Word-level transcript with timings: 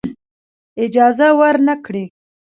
اجازه 0.85 1.27
ورنه 1.39 1.75
کړی. 1.85 2.03